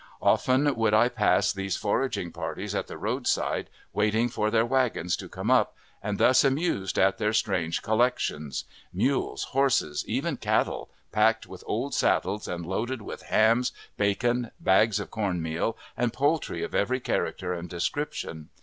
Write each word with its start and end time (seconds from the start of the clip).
Often 0.23 0.73
would 0.77 0.95
I 0.95 1.09
pass 1.09 1.53
these 1.53 1.77
foraging 1.77 2.31
parties 2.31 2.73
at 2.73 2.87
the 2.87 2.97
roadside, 2.97 3.69
waiting 3.93 4.29
for 4.29 4.49
their 4.49 4.65
wagons 4.65 5.15
to 5.17 5.29
come 5.29 5.51
up, 5.51 5.75
and 6.01 6.19
was 6.19 6.43
amused 6.43 6.97
at 6.97 7.19
their 7.19 7.33
strange 7.33 7.83
collections 7.83 8.63
mules, 8.91 9.43
horses, 9.51 10.03
even 10.07 10.37
cattle, 10.37 10.89
packed 11.11 11.45
with 11.45 11.63
old 11.67 11.93
saddles 11.93 12.47
and 12.47 12.65
loaded 12.65 13.03
with 13.03 13.21
hams, 13.21 13.73
bacon, 13.95 14.49
bags 14.59 14.99
of 14.99 15.11
cornmeal, 15.11 15.77
and 15.95 16.13
poultry 16.13 16.63
of 16.63 16.73
every 16.73 16.99
character 16.99 17.53
and 17.53 17.69
description. 17.69 18.49